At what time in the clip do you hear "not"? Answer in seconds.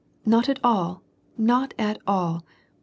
0.25-0.49, 1.37-1.75